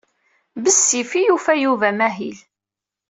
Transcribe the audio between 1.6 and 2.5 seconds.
Yuba amahil.